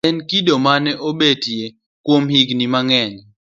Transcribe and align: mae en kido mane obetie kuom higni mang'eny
mae 0.03 0.09
en 0.13 0.17
kido 0.29 0.55
mane 0.65 0.91
obetie 1.09 1.65
kuom 2.05 2.23
higni 2.33 2.65
mang'eny 2.73 3.15